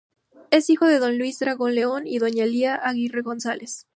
[0.49, 3.85] Es hijo de don Luis Drago León y doña Lía Aguirre González.